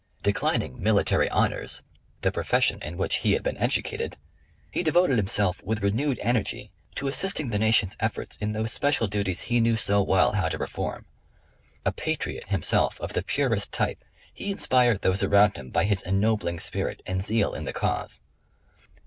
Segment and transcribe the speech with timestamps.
[0.23, 1.83] Declining military honors,
[2.21, 4.17] the profession in which he had been educated,
[4.71, 9.41] he devoted himself with renewed energy to assisting the nation's efforts in those special duties
[9.41, 11.05] he knew so well how to perform.
[11.85, 14.03] A patriot himself of the purest type,
[14.33, 18.19] he inspired those around him by his ennobling spirit and zeal in the cause.